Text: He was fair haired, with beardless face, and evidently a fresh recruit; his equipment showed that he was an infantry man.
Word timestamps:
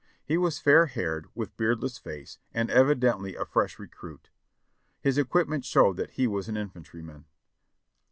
He 0.25 0.35
was 0.35 0.57
fair 0.57 0.87
haired, 0.87 1.27
with 1.35 1.55
beardless 1.57 1.99
face, 1.99 2.39
and 2.55 2.71
evidently 2.71 3.35
a 3.35 3.45
fresh 3.45 3.77
recruit; 3.77 4.31
his 4.99 5.19
equipment 5.19 5.63
showed 5.63 5.95
that 5.97 6.13
he 6.13 6.25
was 6.25 6.49
an 6.49 6.57
infantry 6.57 7.03
man. 7.03 7.25